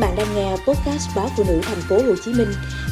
bạn 0.00 0.14
đang 0.16 0.34
nghe 0.34 0.50
podcast 0.50 1.16
báo 1.16 1.28
phụ 1.36 1.44
nữ 1.48 1.60
thành 1.62 1.80
phố 1.88 1.96
Hồ 1.96 2.14
Chí 2.24 2.32
Minh 2.34 2.48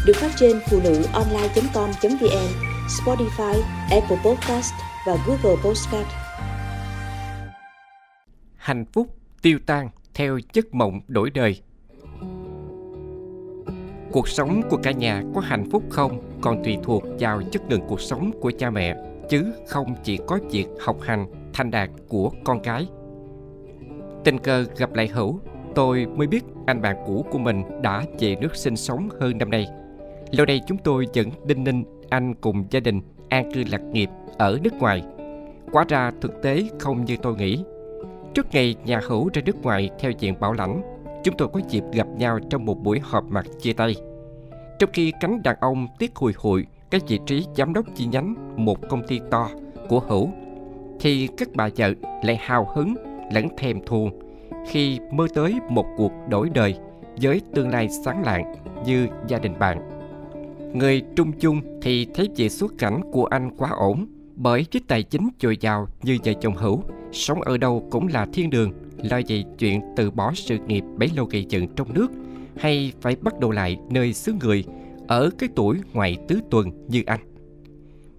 được 0.07 0.17
phát 0.17 0.31
trên 0.37 0.61
phụ 0.71 0.81
nữ 0.85 1.03
online.com.vn, 1.13 2.49
Spotify, 2.89 3.63
Apple 3.91 4.17
Podcast 4.25 4.73
và 5.07 5.17
Google 5.27 5.63
Podcast. 5.65 6.07
Hạnh 8.57 8.85
phúc 8.93 9.07
tiêu 9.43 9.59
tan 9.67 9.89
theo 10.15 10.39
giấc 10.53 10.75
mộng 10.75 11.01
đổi 11.09 11.31
đời. 11.31 11.61
Cuộc 14.13 14.29
sống 14.29 14.63
của 14.71 14.79
cả 14.83 14.91
nhà 14.91 15.23
có 15.35 15.41
hạnh 15.41 15.71
phúc 15.71 15.83
không 15.91 16.39
còn 16.41 16.65
tùy 16.65 16.77
thuộc 16.85 17.05
vào 17.19 17.43
chất 17.53 17.63
lượng 17.69 17.83
cuộc 17.89 18.01
sống 18.01 18.31
của 18.41 18.53
cha 18.59 18.71
mẹ, 18.71 18.97
chứ 19.31 19.53
không 19.69 19.95
chỉ 20.05 20.19
có 20.27 20.39
việc 20.51 20.67
học 20.81 20.97
hành, 21.03 21.27
thành 21.53 21.71
đạt 21.71 21.91
của 22.09 22.31
con 22.45 22.61
cái. 22.63 22.87
Tình 24.25 24.39
cờ 24.39 24.65
gặp 24.77 24.95
lại 24.95 25.09
Hữu 25.09 25.41
tôi 25.79 26.07
mới 26.17 26.27
biết 26.27 26.45
anh 26.67 26.83
bạn 26.83 26.97
cũ 27.07 27.25
của 27.31 27.39
mình 27.39 27.63
đã 27.83 28.05
về 28.19 28.37
nước 28.41 28.57
sinh 28.57 28.77
sống 28.77 29.09
hơn 29.21 29.39
năm 29.39 29.51
nay. 29.51 29.67
Lâu 30.31 30.47
nay 30.47 30.61
chúng 30.67 30.79
tôi 30.79 31.07
vẫn 31.15 31.31
đinh 31.45 31.65
ninh 31.65 31.85
anh 32.11 32.35
cùng 32.35 32.65
gia 32.71 32.81
đình 32.81 33.01
an 33.29 33.53
cư 33.53 33.65
lạc 33.71 33.83
nghiệp 33.83 34.11
ở 34.39 34.59
nước 34.63 34.75
ngoài. 34.75 35.03
Quá 35.73 35.85
ra 35.89 36.13
thực 36.21 36.43
tế 36.43 36.63
không 36.79 37.05
như 37.05 37.17
tôi 37.23 37.37
nghĩ. 37.37 37.65
Trước 38.35 38.47
ngày 38.53 38.75
nhà 38.85 39.01
hữu 39.09 39.31
ra 39.33 39.43
nước 39.47 39.63
ngoài 39.63 39.91
theo 39.99 40.11
diện 40.19 40.35
bảo 40.41 40.53
lãnh, 40.53 40.83
chúng 41.25 41.37
tôi 41.37 41.49
có 41.49 41.61
dịp 41.69 41.85
gặp 41.93 42.07
nhau 42.17 42.39
trong 42.51 42.65
một 42.65 42.83
buổi 42.83 43.01
họp 43.03 43.25
mặt 43.25 43.47
chia 43.61 43.73
tay. 43.73 43.95
Trong 44.79 44.91
khi 44.93 45.13
cánh 45.21 45.43
đàn 45.43 45.57
ông 45.61 45.87
tiếc 45.99 46.17
hùi 46.17 46.33
hụi 46.37 46.67
cái 46.91 47.01
vị 47.09 47.19
trí 47.27 47.45
giám 47.57 47.73
đốc 47.73 47.87
chi 47.95 48.07
nhánh 48.07 48.35
một 48.57 48.89
công 48.89 49.07
ty 49.07 49.21
to 49.31 49.49
của 49.89 50.01
hữu, 50.01 50.31
thì 51.01 51.29
các 51.37 51.49
bà 51.55 51.69
vợ 51.77 51.93
lại 52.23 52.37
hào 52.41 52.69
hứng 52.75 52.95
lẫn 53.33 53.49
thèm 53.57 53.81
thuồng 53.87 54.28
khi 54.69 54.99
mơ 55.13 55.27
tới 55.35 55.55
một 55.69 55.87
cuộc 55.97 56.13
đổi 56.29 56.51
đời 56.51 56.75
với 57.23 57.41
tương 57.55 57.69
lai 57.69 57.89
sáng 58.05 58.25
lạng 58.25 58.55
như 58.87 59.09
gia 59.27 59.39
đình 59.39 59.59
bạn. 59.59 59.79
Người 60.75 61.03
trung 61.17 61.33
chung 61.33 61.61
thì 61.83 62.07
thấy 62.15 62.29
về 62.37 62.49
xuất 62.49 62.73
cảnh 62.79 63.01
của 63.13 63.25
anh 63.25 63.51
quá 63.57 63.71
ổn 63.71 64.07
bởi 64.37 64.67
với 64.73 64.83
tài 64.89 65.03
chính 65.03 65.29
dồi 65.41 65.57
dào 65.61 65.87
như 66.03 66.19
vợ 66.25 66.33
chồng 66.41 66.57
hữu, 66.57 66.83
sống 67.13 67.43
ở 67.43 67.59
đâu 67.59 67.89
cũng 67.91 68.09
là 68.09 68.27
thiên 68.33 68.51
đường, 68.51 68.73
lo 69.03 69.19
gì 69.19 69.45
chuyện 69.59 69.81
từ 69.97 70.11
bỏ 70.11 70.33
sự 70.35 70.59
nghiệp 70.67 70.85
bấy 70.97 71.11
lâu 71.17 71.25
gây 71.25 71.47
dựng 71.49 71.69
trong 71.77 71.95
nước 71.95 72.09
hay 72.57 72.93
phải 73.01 73.17
bắt 73.17 73.41
đầu 73.41 73.51
lại 73.51 73.77
nơi 73.91 74.13
xứ 74.13 74.33
người 74.41 74.65
ở 75.09 75.31
cái 75.39 75.49
tuổi 75.57 75.79
ngoài 75.93 76.17
tứ 76.29 76.41
tuần 76.51 76.87
như 76.89 77.03
anh. 77.07 77.21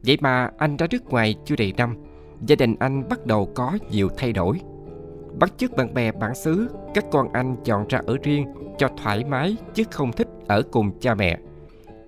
Vậy 0.06 0.17
mà 0.22 0.52
anh 0.58 0.78
ra 0.78 0.88
nước 0.91 1.09
ngoài 1.09 1.36
chưa 1.45 1.56
đầy 1.56 1.73
năm, 1.78 1.95
gia 2.45 2.56
đình 2.56 2.75
anh 2.80 3.09
bắt 3.09 3.25
đầu 3.25 3.52
có 3.56 3.78
nhiều 3.91 4.09
thay 4.17 4.34
đổi 4.34 4.59
bắt 5.40 5.54
chước 5.58 5.76
bạn 5.76 5.94
bè 5.94 6.12
bản 6.12 6.36
xứ, 6.36 6.70
các 6.94 7.06
con 7.12 7.34
anh 7.34 7.56
chọn 7.64 7.88
ra 7.90 8.02
ở 8.06 8.18
riêng, 8.23 8.48
cho 8.78 8.90
thoải 9.04 9.23
mái 9.23 9.56
chứ 9.73 9.84
không 9.92 10.12
thích 10.12 10.28
ở 10.48 10.62
cùng 10.72 11.00
cha 11.00 11.16
mẹ. 11.16 11.38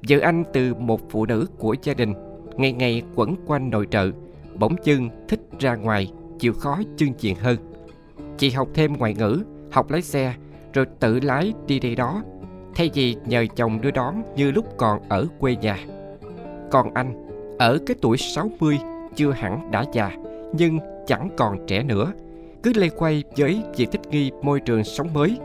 Vợ 0.09 0.17
anh 0.21 0.43
từ 0.53 0.73
một 0.73 1.01
phụ 1.09 1.25
nữ 1.25 1.47
của 1.57 1.75
gia 1.83 1.93
đình, 1.93 2.13
ngày 2.57 2.71
ngày 2.71 3.03
quẩn 3.15 3.35
quanh 3.47 3.69
nội 3.69 3.87
trợ, 3.91 4.11
bỗng 4.59 4.75
dưng 4.83 5.09
thích 5.27 5.39
ra 5.59 5.75
ngoài, 5.75 6.11
chịu 6.39 6.53
khó 6.53 6.79
chương 6.97 7.13
chuyện 7.13 7.35
hơn. 7.35 7.57
Chị 8.37 8.49
học 8.49 8.67
thêm 8.73 8.93
ngoại 8.93 9.13
ngữ, 9.13 9.43
học 9.71 9.91
lái 9.91 10.01
xe, 10.01 10.33
rồi 10.73 10.85
tự 10.99 11.19
lái 11.19 11.53
đi 11.67 11.79
đây 11.79 11.95
đó, 11.95 12.23
thay 12.75 12.89
vì 12.93 13.15
nhờ 13.25 13.45
chồng 13.55 13.81
đưa 13.81 13.91
đón 13.91 14.23
như 14.35 14.51
lúc 14.51 14.65
còn 14.77 15.09
ở 15.09 15.27
quê 15.39 15.55
nhà. 15.55 15.77
Còn 16.71 16.93
anh, 16.93 17.27
ở 17.59 17.79
cái 17.85 17.95
tuổi 18.01 18.17
60 18.17 18.79
chưa 19.15 19.31
hẳn 19.31 19.71
đã 19.71 19.85
già, 19.93 20.11
nhưng 20.53 20.79
chẳng 21.07 21.29
còn 21.37 21.57
trẻ 21.67 21.83
nữa 21.83 22.13
cứ 22.63 22.71
lây 22.75 22.89
quay 22.89 23.23
với 23.37 23.61
việc 23.77 23.89
thích 23.91 24.01
nghi 24.09 24.31
môi 24.41 24.59
trường 24.59 24.83
sống 24.83 25.13
mới. 25.13 25.37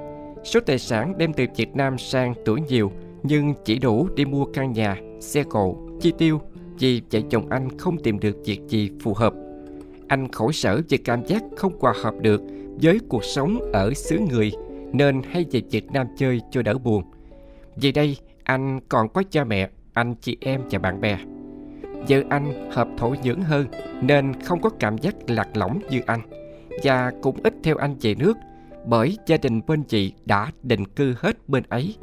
Số 0.44 0.60
tài 0.60 0.78
sản 0.78 1.18
đem 1.18 1.32
từ 1.32 1.44
Việt 1.56 1.76
Nam 1.76 1.98
sang 1.98 2.34
tuổi 2.44 2.60
nhiều 2.68 2.92
nhưng 3.22 3.54
chỉ 3.64 3.78
đủ 3.78 4.08
để 4.16 4.24
mua 4.24 4.44
căn 4.44 4.72
nhà, 4.72 4.96
xe 5.20 5.42
cộ, 5.42 5.76
chi 6.00 6.12
tiêu 6.18 6.40
vì 6.78 7.02
vợ 7.10 7.20
chồng 7.30 7.48
anh 7.50 7.78
không 7.78 7.98
tìm 7.98 8.18
được 8.18 8.36
việc 8.44 8.60
gì 8.68 8.90
phù 9.02 9.14
hợp. 9.14 9.32
Anh 10.08 10.32
khổ 10.32 10.52
sở 10.52 10.80
vì 10.88 10.96
cảm 10.96 11.24
giác 11.26 11.42
không 11.56 11.78
hòa 11.80 11.92
hợp 12.02 12.14
được 12.20 12.42
với 12.82 13.00
cuộc 13.08 13.24
sống 13.24 13.72
ở 13.72 13.94
xứ 13.94 14.18
người 14.30 14.52
nên 14.92 15.22
hay 15.30 15.44
về 15.50 15.62
Việt 15.70 15.92
Nam 15.92 16.06
chơi 16.16 16.40
cho 16.50 16.62
đỡ 16.62 16.78
buồn. 16.78 17.04
Vì 17.76 17.92
đây, 17.92 18.16
anh 18.44 18.80
còn 18.88 19.08
có 19.08 19.22
cha 19.30 19.44
mẹ, 19.44 19.68
anh 19.92 20.14
chị 20.14 20.36
em 20.40 20.60
và 20.70 20.78
bạn 20.78 21.00
bè. 21.00 21.18
Vợ 22.08 22.22
anh 22.28 22.70
hợp 22.70 22.88
thổ 22.98 23.14
dưỡng 23.24 23.40
hơn 23.40 23.66
nên 24.00 24.32
không 24.42 24.60
có 24.60 24.70
cảm 24.70 24.98
giác 24.98 25.14
lạc 25.30 25.56
lõng 25.56 25.78
như 25.90 26.00
anh 26.06 26.20
và 26.82 27.12
cũng 27.22 27.36
ít 27.42 27.54
theo 27.62 27.76
anh 27.76 27.94
về 28.00 28.14
nước 28.14 28.36
bởi 28.86 29.18
gia 29.26 29.36
đình 29.36 29.60
bên 29.66 29.82
chị 29.82 30.12
đã 30.24 30.50
định 30.62 30.84
cư 30.84 31.14
hết 31.18 31.48
bên 31.48 31.62
ấy. 31.68 31.96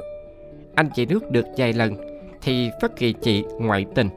Anh 0.74 0.88
về 0.96 1.06
nước 1.06 1.30
được 1.30 1.46
vài 1.56 1.72
lần 1.72 1.94
thì 2.42 2.70
phát 2.82 2.98
hiện 2.98 3.16
chị 3.22 3.44
ngoại 3.60 3.86
tình. 3.94 4.08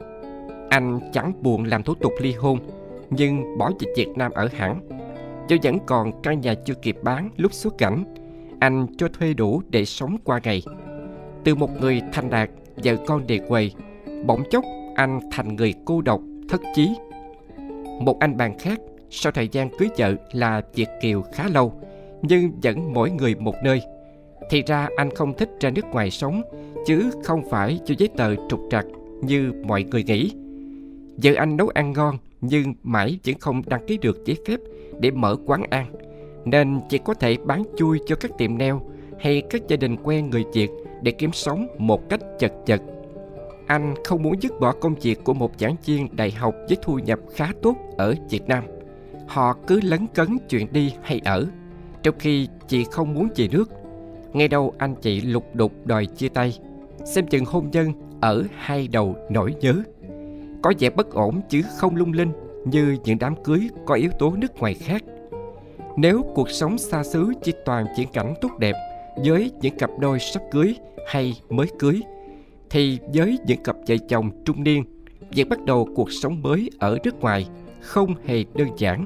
Anh 0.70 1.00
chẳng 1.12 1.32
buồn 1.42 1.64
làm 1.64 1.82
thủ 1.82 1.94
tục 1.94 2.12
ly 2.20 2.32
hôn 2.32 2.58
nhưng 3.10 3.58
bỏ 3.58 3.70
về 3.80 3.92
Việt 3.96 4.08
Nam 4.16 4.32
ở 4.32 4.48
hẳn. 4.56 4.80
Do 5.48 5.56
vẫn 5.62 5.78
còn 5.86 6.22
căn 6.22 6.40
nhà 6.40 6.54
chưa 6.54 6.74
kịp 6.74 6.96
bán 7.02 7.30
lúc 7.36 7.52
xuất 7.52 7.78
cảnh, 7.78 8.04
anh 8.60 8.86
cho 8.98 9.08
thuê 9.08 9.34
đủ 9.34 9.62
để 9.70 9.84
sống 9.84 10.16
qua 10.24 10.40
ngày. 10.44 10.62
Từ 11.44 11.54
một 11.54 11.80
người 11.80 12.02
thành 12.12 12.30
đạt, 12.30 12.50
vợ 12.76 12.96
con 13.06 13.26
đề 13.26 13.40
quầy, 13.48 13.72
bỗng 14.26 14.42
chốc 14.50 14.64
anh 14.94 15.20
thành 15.30 15.56
người 15.56 15.74
cô 15.84 16.00
độc, 16.00 16.20
thất 16.48 16.60
chí. 16.74 16.90
Một 18.00 18.18
anh 18.20 18.36
bạn 18.36 18.58
khác 18.58 18.80
sau 19.10 19.32
thời 19.32 19.48
gian 19.48 19.68
cưới 19.78 19.88
vợ 19.98 20.14
là 20.32 20.62
Việt 20.74 20.88
Kiều 21.00 21.22
khá 21.32 21.48
lâu, 21.48 21.72
Nhưng 22.22 22.50
vẫn 22.62 22.92
mỗi 22.92 23.10
người 23.10 23.34
một 23.34 23.54
nơi. 23.64 23.80
Thì 24.50 24.62
ra 24.66 24.88
anh 24.96 25.14
không 25.14 25.34
thích 25.34 25.50
ra 25.60 25.70
nước 25.70 25.84
ngoài 25.92 26.10
sống, 26.10 26.42
Chứ 26.86 27.10
không 27.24 27.50
phải 27.50 27.80
cho 27.84 27.94
giấy 27.98 28.08
tờ 28.16 28.34
trục 28.48 28.60
trặc 28.70 28.86
như 29.22 29.52
mọi 29.66 29.84
người 29.84 30.02
nghĩ. 30.02 30.32
Vợ 31.22 31.32
anh 31.36 31.56
nấu 31.56 31.68
ăn 31.68 31.92
ngon, 31.92 32.18
Nhưng 32.40 32.74
mãi 32.82 33.18
vẫn 33.26 33.38
không 33.38 33.62
đăng 33.66 33.86
ký 33.86 33.98
được 33.98 34.24
giấy 34.24 34.36
phép 34.46 34.60
để 35.00 35.10
mở 35.10 35.36
quán 35.46 35.62
ăn, 35.70 35.86
Nên 36.44 36.80
chỉ 36.88 36.98
có 36.98 37.14
thể 37.14 37.36
bán 37.44 37.62
chui 37.76 38.00
cho 38.06 38.16
các 38.16 38.30
tiệm 38.38 38.58
neo 38.58 38.82
Hay 39.20 39.42
các 39.50 39.68
gia 39.68 39.76
đình 39.76 39.96
quen 40.02 40.30
người 40.30 40.44
Việt 40.52 40.70
để 41.02 41.12
kiếm 41.12 41.30
sống 41.32 41.66
một 41.78 42.08
cách 42.08 42.20
chật 42.38 42.52
chật 42.66 42.82
anh 43.68 43.94
không 44.04 44.22
muốn 44.22 44.42
dứt 44.42 44.60
bỏ 44.60 44.72
công 44.72 44.94
việc 44.94 45.24
của 45.24 45.34
một 45.34 45.50
giảng 45.58 45.76
viên 45.84 46.16
đại 46.16 46.30
học 46.30 46.54
với 46.68 46.76
thu 46.82 46.98
nhập 46.98 47.18
khá 47.34 47.52
tốt 47.62 47.76
ở 47.96 48.14
Việt 48.30 48.48
Nam 48.48 48.64
họ 49.28 49.56
cứ 49.66 49.80
lấn 49.82 50.06
cấn 50.06 50.38
chuyện 50.48 50.72
đi 50.72 50.94
hay 51.02 51.20
ở. 51.24 51.46
Trong 52.02 52.14
khi 52.18 52.48
chị 52.68 52.84
không 52.90 53.14
muốn 53.14 53.28
về 53.36 53.48
nước, 53.48 53.70
ngay 54.32 54.48
đâu 54.48 54.74
anh 54.78 54.94
chị 54.94 55.20
lục 55.20 55.54
đục 55.54 55.72
đòi 55.84 56.06
chia 56.06 56.28
tay. 56.28 56.58
Xem 57.04 57.26
chừng 57.26 57.44
hôn 57.44 57.70
nhân 57.72 57.92
ở 58.20 58.44
hai 58.56 58.88
đầu 58.88 59.16
nỗi 59.30 59.54
nhớ. 59.60 59.74
Có 60.62 60.72
vẻ 60.78 60.90
bất 60.90 61.10
ổn 61.10 61.40
chứ 61.48 61.62
không 61.76 61.96
lung 61.96 62.12
linh 62.12 62.32
như 62.64 62.96
những 63.04 63.18
đám 63.18 63.42
cưới 63.44 63.68
có 63.86 63.94
yếu 63.94 64.10
tố 64.18 64.30
nước 64.36 64.56
ngoài 64.56 64.74
khác. 64.74 65.02
Nếu 65.96 66.22
cuộc 66.34 66.50
sống 66.50 66.78
xa 66.78 67.04
xứ 67.04 67.32
chỉ 67.42 67.52
toàn 67.64 67.86
chuyển 67.96 68.08
cảnh 68.12 68.34
tốt 68.40 68.50
đẹp 68.58 68.74
với 69.24 69.52
những 69.60 69.76
cặp 69.78 69.90
đôi 69.98 70.18
sắp 70.18 70.42
cưới 70.50 70.74
hay 71.06 71.40
mới 71.48 71.66
cưới, 71.78 72.02
thì 72.70 72.98
với 73.14 73.38
những 73.46 73.62
cặp 73.62 73.76
vợ 73.88 73.96
chồng 74.08 74.30
trung 74.44 74.64
niên, 74.64 74.84
việc 75.30 75.48
bắt 75.48 75.64
đầu 75.64 75.88
cuộc 75.94 76.12
sống 76.12 76.42
mới 76.42 76.70
ở 76.78 76.98
nước 77.04 77.20
ngoài 77.20 77.46
không 77.80 78.14
hề 78.26 78.44
đơn 78.54 78.68
giản. 78.78 79.04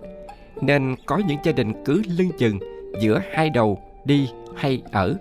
Nên 0.61 0.95
có 1.07 1.21
những 1.29 1.39
gia 1.45 1.53
đình 1.53 1.85
cứ 1.85 2.03
lưng 2.19 2.31
chừng 2.39 2.59
giữa 3.01 3.21
hai 3.33 3.51
đầu 3.51 3.83
đi 4.05 4.29
hay 4.57 4.83
ở. 4.93 5.17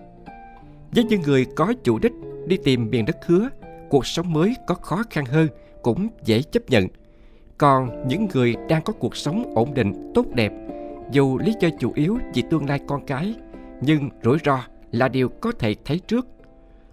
Với 0.91 1.03
những 1.03 1.21
người 1.21 1.45
có 1.55 1.73
chủ 1.83 1.99
đích 1.99 2.13
đi 2.47 2.57
tìm 2.57 2.89
miền 2.91 3.05
đất 3.05 3.17
hứa, 3.25 3.49
cuộc 3.89 4.05
sống 4.05 4.33
mới 4.33 4.55
có 4.67 4.75
khó 4.75 5.03
khăn 5.09 5.25
hơn 5.25 5.47
cũng 5.81 6.07
dễ 6.25 6.41
chấp 6.41 6.69
nhận. 6.69 6.87
Còn 7.57 8.07
những 8.07 8.27
người 8.33 8.55
đang 8.69 8.81
có 8.81 8.93
cuộc 8.93 9.15
sống 9.15 9.55
ổn 9.55 9.73
định, 9.73 10.11
tốt 10.15 10.25
đẹp, 10.33 10.53
dù 11.11 11.37
lý 11.37 11.53
do 11.59 11.69
chủ 11.79 11.91
yếu 11.95 12.17
vì 12.33 12.43
tương 12.49 12.69
lai 12.69 12.79
con 12.87 13.05
cái, 13.05 13.35
nhưng 13.81 14.09
rủi 14.23 14.37
ro 14.45 14.59
là 14.91 15.07
điều 15.07 15.29
có 15.29 15.51
thể 15.51 15.75
thấy 15.85 15.99
trước. 15.99 16.27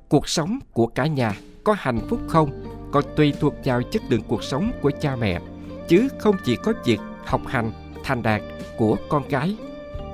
Cuộc 0.08 0.28
sống 0.28 0.58
của 0.72 0.87
cả 0.87 1.06
nhà 1.06 1.32
có 1.64 1.75
hạnh 1.78 2.00
phúc 2.08 2.20
không 2.28 2.50
còn 2.93 3.04
tùy 3.16 3.32
thuộc 3.40 3.54
vào 3.64 3.82
chất 3.82 4.02
lượng 4.08 4.22
cuộc 4.28 4.44
sống 4.44 4.72
của 4.82 4.90
cha 5.00 5.16
mẹ 5.16 5.40
chứ 5.88 6.08
không 6.19 6.37
chỉ 6.44 6.56
có 6.56 6.73
việc 6.85 7.00
học 7.25 7.40
hành, 7.46 7.73
thành 8.05 8.23
đạt 8.23 8.43
của 8.76 8.96
con 9.08 9.23
cái. 9.31 9.56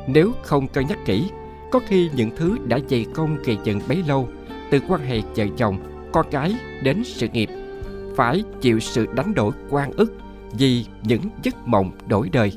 Nếu 0.06 0.32
không 0.42 0.68
cân 0.68 0.86
nhắc 0.88 0.98
kỹ, 1.04 1.30
có 1.70 1.80
khi 1.88 2.10
những 2.14 2.30
thứ 2.36 2.56
đã 2.66 2.78
dày 2.90 3.06
công 3.14 3.36
kỳ 3.44 3.58
dựng 3.64 3.80
bấy 3.88 4.04
lâu, 4.08 4.28
từ 4.70 4.80
quan 4.88 5.00
hệ 5.00 5.20
vợ 5.36 5.44
chồng, 5.56 5.78
con 6.12 6.26
cái 6.30 6.56
đến 6.82 7.02
sự 7.04 7.28
nghiệp, 7.28 7.48
phải 8.16 8.42
chịu 8.60 8.80
sự 8.80 9.06
đánh 9.14 9.34
đổi 9.34 9.52
quan 9.70 9.92
ức 9.92 10.12
vì 10.58 10.86
những 11.02 11.22
giấc 11.42 11.68
mộng 11.68 11.90
đổi 12.06 12.28
đời. 12.32 12.52